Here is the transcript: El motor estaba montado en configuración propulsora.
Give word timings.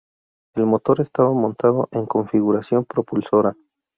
El 0.55 0.65
motor 0.65 0.99
estaba 0.99 1.31
montado 1.31 1.87
en 1.91 2.07
configuración 2.07 2.85
propulsora. 2.85 3.55